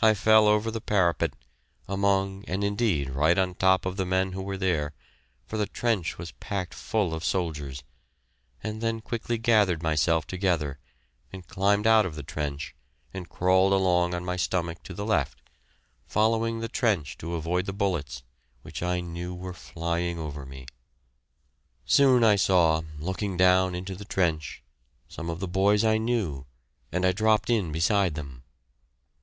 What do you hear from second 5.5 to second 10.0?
the trench was packed full of soldiers, and then quickly gathered